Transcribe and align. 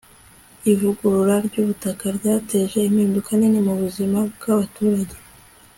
Ivugurura 0.71 1.35
ryubutaka 1.47 2.03
ryateje 2.17 2.77
impinduka 2.89 3.29
nini 3.39 3.59
mubuzima 3.67 4.17
bwabaturage 4.35 5.15